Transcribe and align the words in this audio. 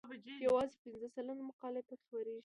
یوازې 0.45 0.75
پنځه 0.83 1.07
سلنه 1.15 1.43
مقالې 1.49 1.81
پکې 1.87 1.95
خپریږي. 2.01 2.39